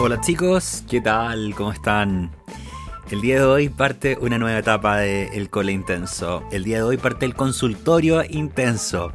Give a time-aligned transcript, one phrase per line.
[0.00, 1.54] Hola chicos, ¿qué tal?
[1.54, 2.32] ¿Cómo están?
[3.12, 6.42] El día de hoy parte una nueva etapa de El Cole Intenso.
[6.50, 9.12] El día de hoy parte el consultorio intenso.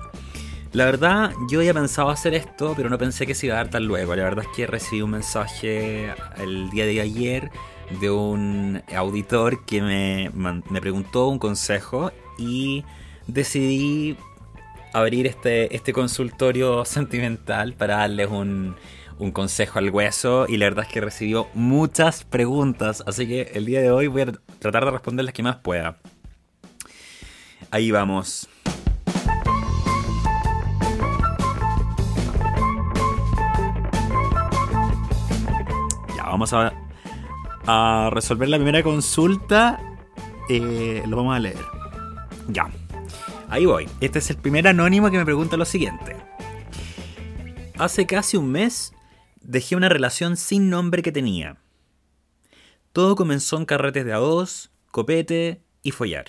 [0.72, 3.70] La verdad, yo había pensado hacer esto, pero no pensé que se iba a dar
[3.70, 4.16] tan luego.
[4.16, 7.52] La verdad es que recibí un mensaje el día de ayer
[8.00, 12.86] de un auditor que me, me preguntó un consejo y
[13.28, 14.16] decidí
[14.94, 18.76] abrir este, este consultorio sentimental para darles un,
[19.20, 23.66] un consejo al hueso y la verdad es que recibió muchas preguntas, así que el
[23.66, 25.98] día de hoy voy a tratar de responder las que más pueda.
[27.70, 28.48] Ahí vamos.
[36.16, 39.80] Ya, vamos a, resolver la primera consulta.
[40.50, 41.60] Eh, lo vamos a leer.
[42.48, 42.70] Ya.
[43.50, 43.88] Ahí voy.
[44.00, 46.16] Este es el primer anónimo que me pregunta lo siguiente.
[47.78, 48.94] Hace casi un mes
[49.42, 51.58] dejé una relación sin nombre que tenía.
[52.94, 56.26] Todo comenzó en carretes de a dos, copete y follar.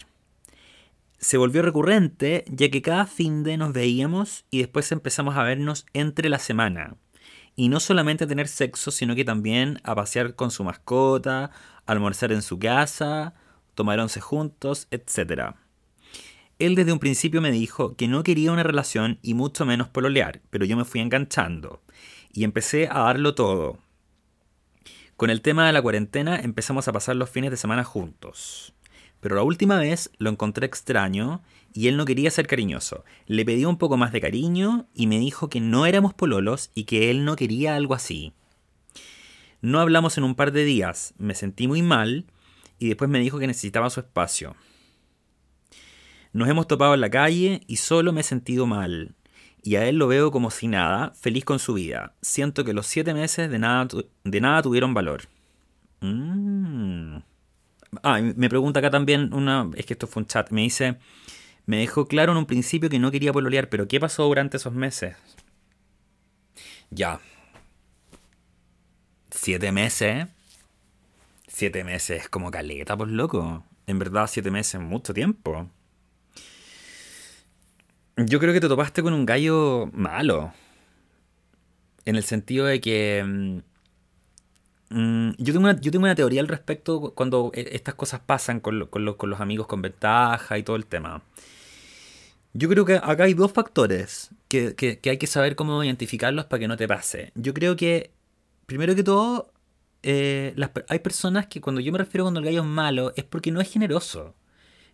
[1.18, 5.86] Se volvió recurrente ya que cada fin de nos veíamos y después empezamos a vernos
[5.92, 6.96] entre la semana.
[7.56, 11.50] Y no solamente a tener sexo, sino que también a pasear con su mascota,
[11.84, 13.34] almorzar en su casa,
[13.74, 15.56] tomar once juntos, etc.
[16.60, 20.42] Él desde un principio me dijo que no quería una relación y mucho menos pololear,
[20.50, 21.82] pero yo me fui enganchando
[22.34, 23.78] y empecé a darlo todo.
[25.16, 28.74] Con el tema de la cuarentena empezamos a pasar los fines de semana juntos.
[29.20, 33.06] Pero la última vez lo encontré extraño y él no quería ser cariñoso.
[33.26, 36.84] Le pedí un poco más de cariño y me dijo que no éramos pololos y
[36.84, 38.34] que él no quería algo así.
[39.62, 42.26] No hablamos en un par de días, me sentí muy mal
[42.78, 44.56] y después me dijo que necesitaba su espacio.
[46.32, 49.14] Nos hemos topado en la calle y solo me he sentido mal
[49.62, 52.14] y a él lo veo como si nada, feliz con su vida.
[52.22, 53.88] Siento que los siete meses de nada,
[54.24, 55.22] de nada tuvieron valor.
[56.00, 57.18] Mm.
[58.02, 59.68] Ah, me pregunta acá también una...
[59.74, 60.50] Es que esto fue un chat.
[60.50, 60.98] Me dice...
[61.66, 64.72] Me dejó claro en un principio que no quería pololear, pero ¿qué pasó durante esos
[64.72, 65.14] meses?
[66.90, 67.20] Ya.
[69.30, 70.26] Siete meses.
[71.46, 73.64] Siete meses como caleta, pues loco.
[73.86, 75.70] En verdad, siete meses es mucho tiempo.
[78.26, 80.52] Yo creo que te topaste con un gallo malo.
[82.04, 83.22] En el sentido de que.
[83.24, 83.60] Mm,
[84.90, 88.60] mm, yo, tengo una, yo tengo una teoría al respecto cuando e, estas cosas pasan
[88.60, 91.22] con, con, los amigos con ventaja y todo el tema.
[92.52, 96.60] Yo creo que acá hay dos factores que, que, hay que saber cómo identificarlos para
[96.60, 97.32] que no te pase.
[97.36, 98.12] Yo creo que,
[98.66, 99.52] primero que todo,
[100.02, 100.54] eh,
[100.88, 103.60] hay personas que cuando yo me refiero cuando el gallo es malo es porque no
[103.60, 104.34] es generoso.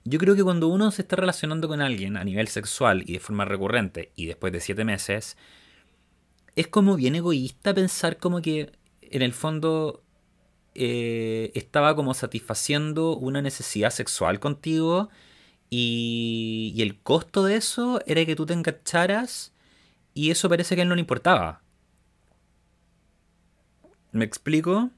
[0.08, 3.18] Yo creo que cuando uno se está relacionando con alguien a nivel sexual y de
[3.18, 5.36] forma recurrente y después de siete meses,
[6.54, 8.70] es como bien egoísta pensar como que
[9.02, 10.04] en el fondo
[10.76, 15.08] eh, estaba como satisfaciendo una necesidad sexual contigo
[15.70, 19.52] y, y, el costo de eso era que tú te engancharas
[20.14, 21.62] y eso parece que a él no le importaba.
[24.12, 24.90] ¿Me explico?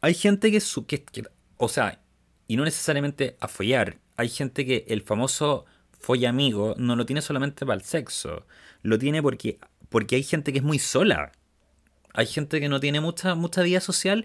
[0.00, 1.24] Hay gente que, que, que
[1.56, 2.03] o sea,
[2.46, 3.98] y no necesariamente a follar.
[4.16, 5.64] Hay gente que el famoso
[5.98, 8.46] folla amigo no lo tiene solamente para el sexo,
[8.82, 11.32] lo tiene porque, porque hay gente que es muy sola.
[12.12, 14.24] Hay gente que no tiene mucha, mucha vida social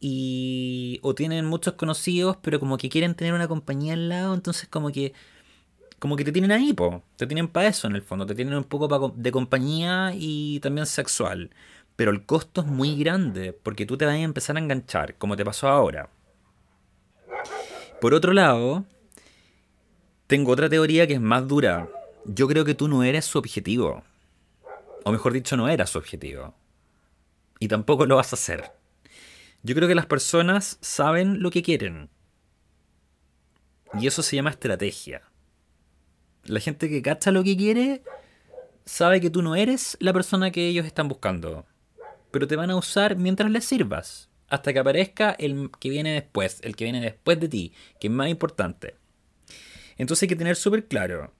[0.00, 4.68] y o tienen muchos conocidos, pero como que quieren tener una compañía al lado, entonces
[4.68, 5.12] como que
[6.00, 7.04] como que te tienen ahí, po.
[7.16, 10.86] Te tienen para eso en el fondo, te tienen un poco de compañía y también
[10.86, 11.50] sexual.
[11.96, 15.36] Pero el costo es muy grande, porque tú te vas a empezar a enganchar, como
[15.36, 16.08] te pasó ahora.
[18.00, 18.86] Por otro lado,
[20.26, 21.86] tengo otra teoría que es más dura.
[22.24, 24.02] Yo creo que tú no eres su objetivo.
[25.04, 26.54] O mejor dicho, no eras su objetivo.
[27.58, 28.72] Y tampoco lo vas a hacer.
[29.62, 32.08] Yo creo que las personas saben lo que quieren.
[33.92, 35.20] Y eso se llama estrategia.
[36.44, 38.02] La gente que cacha lo que quiere
[38.86, 41.66] sabe que tú no eres la persona que ellos están buscando.
[42.30, 46.60] Pero te van a usar mientras les sirvas hasta que aparezca el que viene después,
[46.62, 48.94] el que viene después de ti, que es más importante.
[49.96, 51.32] Entonces hay que tener súper claro.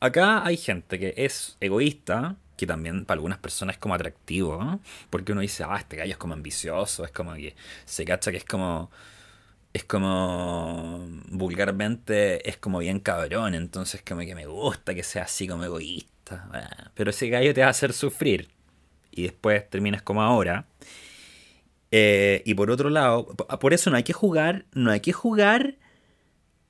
[0.00, 4.80] Acá hay gente que es egoísta, que también para algunas personas es como atractivo,
[5.10, 8.36] porque uno dice, ah, este gallo es como ambicioso, es como que se cacha que
[8.36, 8.90] es como
[9.72, 15.48] es como vulgarmente es como bien cabrón, entonces como que me gusta que sea así
[15.48, 16.92] como egoísta.
[16.94, 18.48] Pero ese gallo te va a hacer sufrir
[19.10, 20.66] y después terminas como ahora.
[21.96, 23.26] Eh, y por otro lado,
[23.60, 25.76] por eso no hay que jugar, no hay que jugar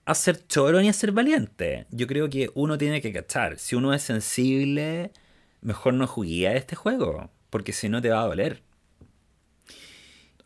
[0.05, 1.87] a ser choro ni a ser valiente.
[1.91, 3.59] Yo creo que uno tiene que cachar.
[3.59, 5.13] Si uno es sensible,
[5.63, 8.63] mejor no jugué a este juego, porque si no te va a doler.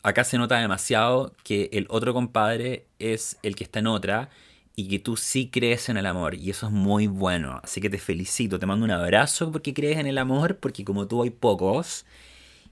[0.01, 4.29] acá se nota demasiado que el otro compadre es el que está en otra
[4.77, 7.59] y que tú sí crees en el amor y eso es muy bueno.
[7.63, 11.05] Así que te felicito, te mando un abrazo porque crees en el amor, porque como
[11.05, 12.05] tú hay pocos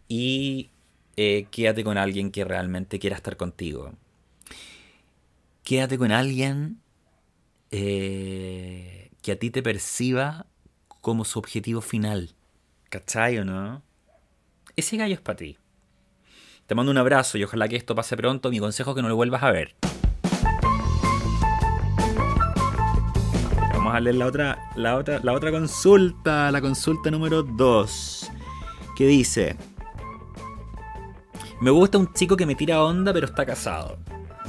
[0.07, 0.69] y
[1.17, 3.93] eh, quédate con alguien que realmente quiera estar contigo.
[5.63, 6.79] Quédate con alguien
[7.71, 10.45] eh, que a ti te perciba
[11.01, 12.35] como su objetivo final.
[12.89, 13.81] ¿Cachai o no?
[14.75, 15.57] Ese gallo es para ti.
[16.67, 18.51] Te mando un abrazo y ojalá que esto pase pronto.
[18.51, 19.75] Mi consejo es que no lo vuelvas a ver.
[23.73, 28.31] Vamos a leer la otra, la otra, la otra consulta, la consulta número 2.
[28.95, 29.57] Que dice:
[31.59, 33.97] Me gusta un chico que me tira onda, pero está casado.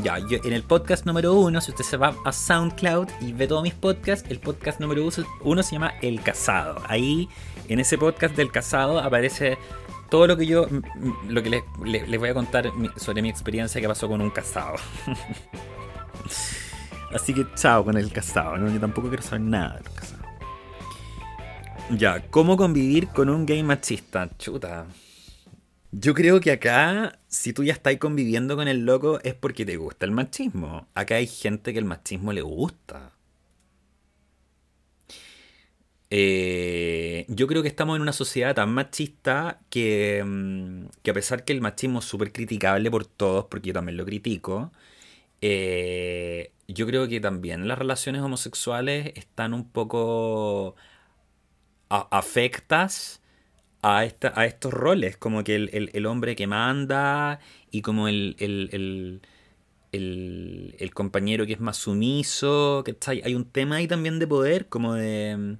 [0.02, 3.48] Ya, yo, en el podcast número uno, si usted se va a SoundCloud y ve
[3.48, 5.08] todos mis podcasts, el podcast número
[5.42, 6.82] uno se llama El Casado.
[6.86, 7.28] Ahí,
[7.68, 9.56] en ese podcast del casado, aparece
[10.10, 10.66] todo lo que yo,
[11.28, 14.74] lo que les, voy a contar sobre mi experiencia que pasó con un casado.
[17.14, 18.70] Así que chao con el casado, ¿no?
[18.70, 20.24] Yo tampoco quiero saber nada del casado.
[21.90, 24.28] Ya, ¿cómo convivir con un gay machista?
[24.38, 24.86] Chuta.
[25.92, 29.76] Yo creo que acá, si tú ya estás conviviendo con el loco, es porque te
[29.76, 30.86] gusta el machismo.
[30.94, 33.12] Acá hay gente que el machismo le gusta.
[36.10, 41.44] Eh, yo creo que estamos en una sociedad tan machista que, mm, que a pesar
[41.44, 44.72] que el machismo es súper criticable por todos, porque yo también lo critico,
[45.42, 50.76] eh, yo creo que también las relaciones homosexuales están un poco
[51.88, 53.20] afectas
[53.82, 57.40] a, esta, a estos roles, como que el, hombre que manda
[57.70, 59.20] y como el, el,
[60.94, 65.58] compañero que es más sumiso, que hay un tema ahí también de poder, como de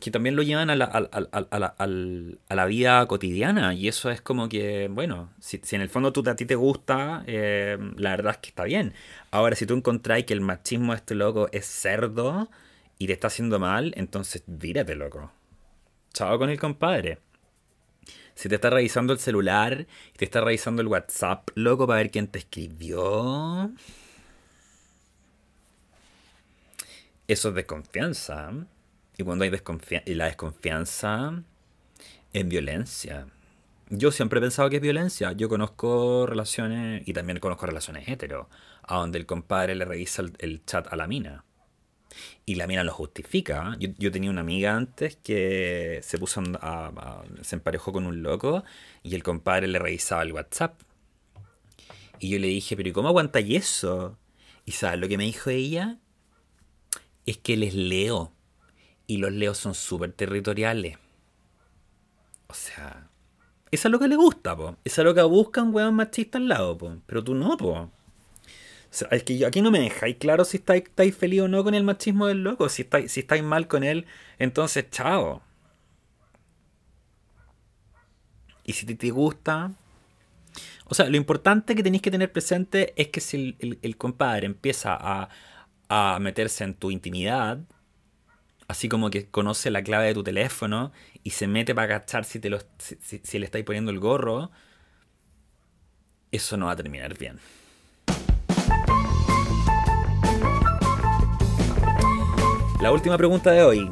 [0.00, 4.88] que también lo llevan a la, a, la, vida cotidiana y eso es como que,
[4.90, 8.48] bueno, si, en el fondo tú, a ti te gusta, eh, la verdad es que
[8.48, 8.94] está bien.
[9.30, 12.48] Ahora, si tú encontráis que el machismo de este loco es cerdo
[12.98, 15.30] y te está haciendo mal, entonces vírate, loco.
[16.18, 17.18] Con el compadre.
[18.34, 19.86] Si te está revisando el celular,
[20.16, 23.70] te está revisando el WhatsApp, loco, para ver quién te escribió.
[27.28, 28.50] Eso es desconfianza.
[29.18, 31.42] Y cuando hay desconfianza, y la desconfianza
[32.32, 33.26] es violencia.
[33.90, 35.32] Yo siempre he pensado que es violencia.
[35.32, 38.48] Yo conozco relaciones, y también conozco relaciones hetero,
[38.82, 41.45] a donde el compadre le revisa el, chat a la mina.
[42.44, 43.76] Y la mina lo justifica.
[43.78, 46.42] Yo, tenía una amiga antes que se puso
[47.42, 48.64] se emparejó con un loco
[49.02, 50.80] y el compadre le revisaba el WhatsApp.
[52.18, 54.18] Y yo le dije, pero ¿y cómo aguantáis eso?
[54.64, 55.98] Y sabes lo que me dijo ella?
[57.26, 58.32] Es que les leo.
[59.06, 60.98] Y los leos son súper territoriales.
[62.48, 63.10] O sea,
[63.70, 64.76] eso es lo que le gusta, po.
[64.84, 66.98] Eso es lo que buscan weón machista al lado, po.
[67.06, 67.90] Pero tú no, po.
[69.10, 71.74] Es que yo, aquí no me dejáis claro si estáis, estáis, feliz o no con
[71.74, 72.68] el machismo del loco.
[72.68, 74.06] Si estáis, si estáis mal con él,
[74.38, 75.42] entonces chao.
[78.64, 79.72] Y si te, gusta.
[80.86, 84.96] O sea, lo importante que tenéis que tener presente es que si el, compadre empieza
[84.98, 85.28] a,
[85.88, 87.60] a meterse en tu intimidad,
[88.68, 92.40] así como que conoce la clave de tu teléfono y se mete para cachar si,
[92.40, 94.50] te lo, si, le estáis poniendo el gorro,
[96.32, 97.38] eso no va a terminar bien.
[102.80, 103.90] La última pregunta de hoy.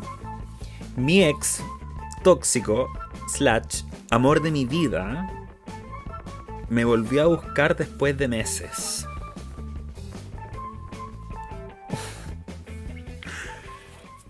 [0.95, 1.62] Mi ex
[2.23, 2.91] tóxico,
[3.29, 5.47] slash, amor de mi vida,
[6.69, 9.07] me volvió a buscar después de meses.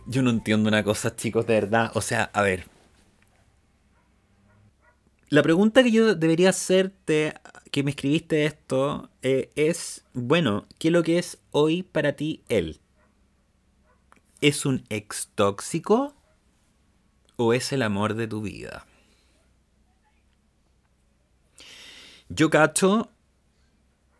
[0.06, 1.90] Yo no entiendo una cosa, chicos, de verdad.
[1.94, 2.68] O sea, a ver.
[5.30, 7.34] La pregunta que yo debería hacerte,
[7.72, 12.44] que me escribiste esto, eh, es, bueno, ¿qué es lo que es hoy para ti
[12.48, 12.78] él?
[14.40, 16.14] ¿Es un ex tóxico
[17.36, 18.86] o es el amor de tu vida?
[22.28, 23.10] Yo cacho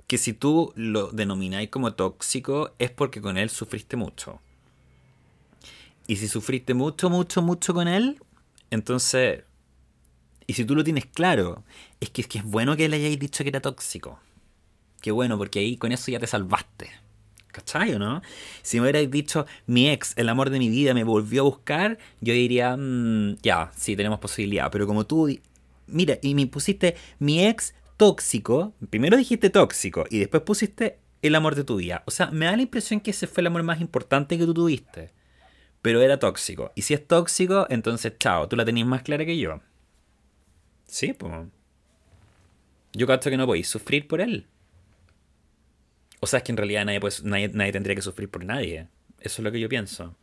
[0.07, 4.41] que si tú lo denomináis como tóxico es porque con él sufriste mucho.
[6.07, 8.21] Y si sufriste mucho, mucho, mucho con él,
[8.71, 9.45] entonces.
[10.47, 11.65] Y si tú lo tienes claro,
[12.01, 14.21] es que es, que es bueno que le hayáis dicho que era tóxico.
[15.01, 16.91] Qué bueno, porque ahí con eso ya te salvaste.
[17.55, 18.21] ¿Cachai o no?
[18.63, 21.99] Si me hubierais dicho, mi ex, el amor de mi vida, me volvió a buscar,
[22.21, 24.71] yo diría, mm, ya, sí, tenemos posibilidad.
[24.71, 25.29] Pero como tú,
[25.87, 31.55] mira, y me pusiste mi ex tóxico, primero dijiste tóxico y después pusiste el amor
[31.55, 32.03] de tu vida.
[32.07, 34.53] O sea, me da la impresión que ese fue el amor más importante que tú
[34.53, 35.13] tuviste
[35.85, 36.73] pero era tóxico.
[36.75, 39.61] Y si es tóxico, entonces chao, tú la tenías más clara que yo.
[40.87, 41.31] Sí, pues.
[42.95, 44.47] yo cacho que no podéis sufrir por él.
[46.25, 48.87] O sea, es que en realidad nadie, pues, nadie, nadie tendría que sufrir por nadie.
[49.21, 50.17] Eso es lo que yo pienso.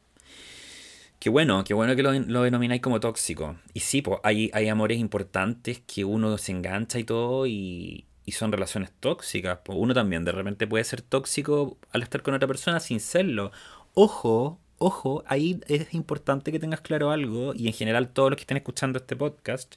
[1.19, 3.57] Qué bueno, qué bueno que lo, lo denomináis como tóxico.
[3.75, 8.31] Y sí, pues hay, hay amores importantes que uno se engancha y todo y, y
[8.31, 9.59] son relaciones tóxicas.
[9.63, 13.51] Pues uno también de repente puede ser tóxico al estar con otra persona sin serlo.
[13.93, 18.41] Ojo, ojo, ahí es importante que tengas claro algo y en general todos los que
[18.41, 19.75] estén escuchando este podcast,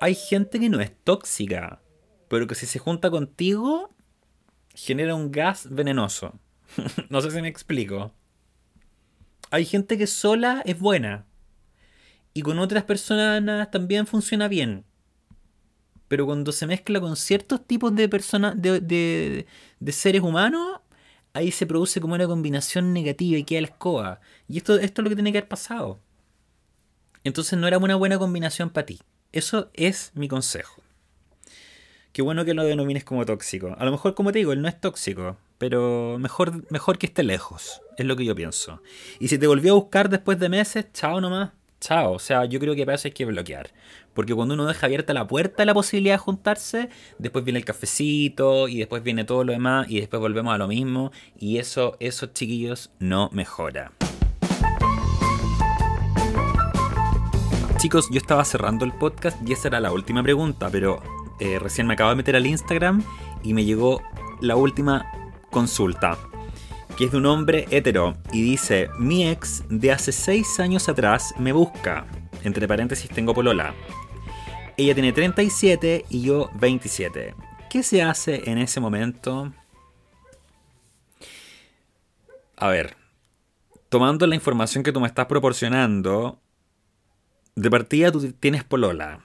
[0.00, 1.82] hay gente que no es tóxica,
[2.28, 3.91] pero que si se junta contigo
[4.74, 6.38] genera un gas venenoso.
[7.10, 8.12] no sé si me explico.
[9.50, 11.26] Hay gente que sola es buena
[12.34, 14.84] y con otras personas también funciona bien.
[16.08, 19.46] Pero cuando se mezcla con ciertos tipos de personas, de, de,
[19.80, 20.80] de seres humanos,
[21.34, 24.20] ahí se produce como una combinación negativa y queda la escoba.
[24.48, 26.00] Y esto, esto es lo que tiene que haber pasado.
[27.24, 29.00] Entonces no era una buena combinación para ti.
[29.32, 30.81] Eso es mi consejo.
[32.12, 33.74] Qué bueno que lo denomines como tóxico.
[33.78, 37.22] A lo mejor, como te digo, él no es tóxico, pero mejor, mejor que esté
[37.22, 37.80] lejos.
[37.96, 38.82] Es lo que yo pienso.
[39.18, 41.52] Y si te volvió a buscar después de meses, chao nomás.
[41.80, 42.12] Chao.
[42.12, 43.70] O sea, yo creo que para eso hay que bloquear.
[44.12, 47.64] Porque cuando uno deja abierta la puerta a la posibilidad de juntarse, después viene el
[47.64, 51.12] cafecito y después viene todo lo demás y después volvemos a lo mismo.
[51.38, 53.92] Y eso, esos chiquillos, no mejora.
[57.78, 61.86] Chicos, yo estaba cerrando el podcast y esa era la última pregunta, pero eh, recién
[61.86, 63.02] me acabo de meter al Instagram
[63.42, 64.00] y me llegó
[64.40, 65.10] la última
[65.50, 66.16] consulta
[66.96, 71.34] que es de un hombre hetero, y dice, mi ex de hace 6 años atrás
[71.38, 72.06] me busca,
[72.44, 73.74] entre paréntesis tengo polola.
[74.76, 77.34] Ella tiene 37 y yo 27.
[77.70, 79.52] ¿Qué se hace en ese momento?
[82.56, 82.96] A ver,
[83.88, 86.40] tomando la información que tú me estás proporcionando,
[87.54, 89.24] de partida tú tienes polola.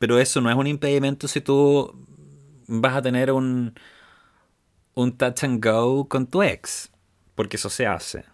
[0.00, 1.94] Pero eso no es un impedimento si tú
[2.66, 3.74] vas a tener un,
[4.94, 6.90] un touch and go con tu ex,
[7.34, 8.24] porque eso se hace.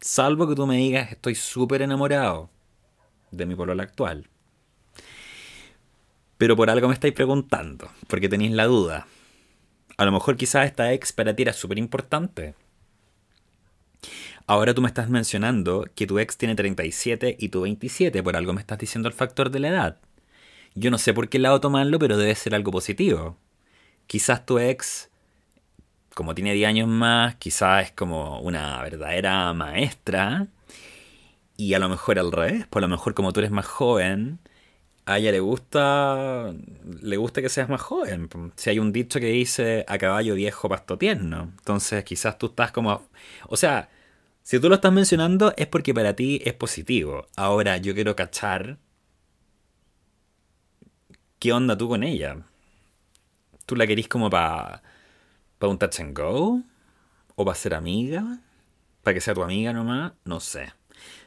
[0.00, 2.50] Salvo que tú me digas, estoy súper enamorado
[3.30, 4.28] de mi polola actual.
[6.36, 9.06] Pero por algo me estáis preguntando, porque tenéis la duda.
[9.96, 12.56] A lo mejor quizás esta ex para ti era súper importante.
[14.48, 18.52] Ahora tú me estás mencionando que tu ex tiene 37 y tú 27, por algo
[18.52, 20.00] me estás diciendo el factor de la edad.
[20.74, 23.36] Yo no sé por qué lado tomarlo, pero debe ser algo positivo.
[24.06, 25.10] Quizás tu ex
[26.14, 30.46] como tiene 10 años más, quizás es como una verdadera maestra.
[31.56, 34.38] Y a lo mejor al revés, por lo mejor como tú eres más joven,
[35.06, 36.54] a ella le gusta
[37.02, 38.28] le gusta que seas más joven.
[38.56, 42.72] Si hay un dicho que dice a caballo viejo pasto tierno, entonces quizás tú estás
[42.72, 43.02] como
[43.48, 43.90] o sea,
[44.42, 47.26] si tú lo estás mencionando es porque para ti es positivo.
[47.36, 48.78] Ahora yo quiero cachar
[51.44, 52.38] qué onda tú con ella.
[53.66, 54.82] Tú la querís como para
[55.58, 56.62] ¿Para un touch and go?
[57.36, 58.40] ¿O para ser amiga?
[59.02, 60.14] ¿Para que sea tu amiga nomás?
[60.24, 60.72] No sé.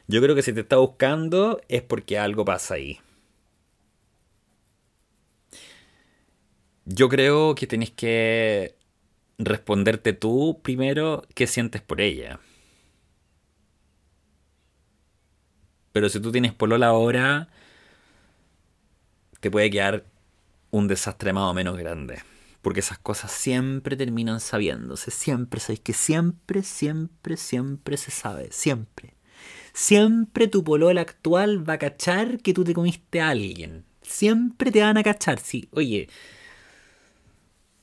[0.08, 2.98] Yo creo que si te está buscando es porque algo pasa ahí.
[6.84, 8.74] Yo creo que tenés que
[9.38, 12.40] responderte tú primero qué sientes por ella.
[15.92, 17.48] Pero si tú tienes polola ahora,
[19.40, 20.04] te puede quedar
[20.70, 22.22] un desastre más o menos grande.
[22.62, 25.10] Porque esas cosas siempre terminan sabiéndose.
[25.10, 28.48] Siempre, sabéis que siempre, siempre, siempre se sabe.
[28.50, 29.14] Siempre.
[29.72, 33.84] Siempre tu polola actual va a cachar que tú te comiste a alguien.
[34.02, 35.38] Siempre te van a cachar.
[35.38, 36.08] Sí, oye.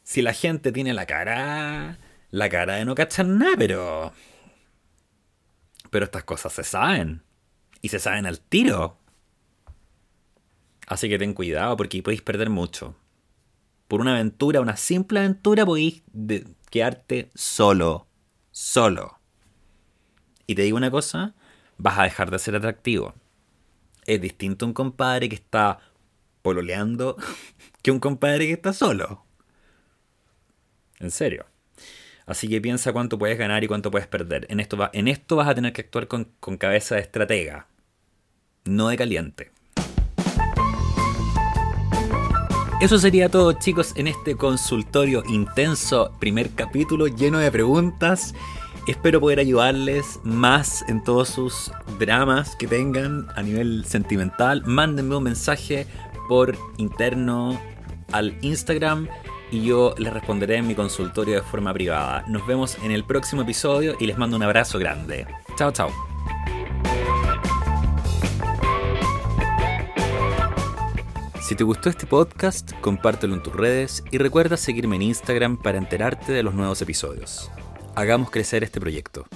[0.04, 1.98] Si la gente tiene la cara.
[2.32, 4.12] La cara de no cachar nada, pero.
[5.90, 7.24] Pero estas cosas se saben.
[7.82, 9.00] Y se saben al tiro.
[10.88, 12.96] Así que ten cuidado porque podéis perder mucho
[13.88, 16.04] por una aventura, una simple aventura, podéis
[16.70, 18.08] quedarte solo.
[18.52, 19.20] Solo.
[20.48, 21.36] Y te digo una cosa,
[21.78, 23.14] vas a dejar de ser atractivo.
[24.06, 25.80] Es distinto un compadre que está
[26.42, 27.18] pololeando
[27.82, 29.26] que un compadre que está solo.
[31.00, 31.46] En serio.
[32.26, 34.48] Así que piensa cuánto puedes ganar y cuánto puedes perder.
[34.50, 37.68] En esto, va, en esto vas a tener que actuar con, con cabeza de estratega,
[38.64, 39.52] no de caliente.
[42.82, 48.36] Eso sería todo chicos en este consultorio intenso, primer capítulo lleno de preguntas.
[48.86, 54.62] Espero poder ayudarles más en todos sus dramas que tengan a nivel sentimental.
[54.66, 55.88] Mándenme un mensaje
[56.28, 57.60] por interno
[58.12, 59.08] al Instagram
[59.52, 62.26] y yo les responderé en mi consultorio de forma privada.
[62.28, 65.26] Nos vemos en el próximo episodio y les mando un abrazo grande.
[65.58, 66.15] Chao, chao.
[71.46, 75.78] Si te gustó este podcast, compártelo en tus redes y recuerda seguirme en Instagram para
[75.78, 77.52] enterarte de los nuevos episodios.
[77.94, 79.28] Hagamos crecer este proyecto.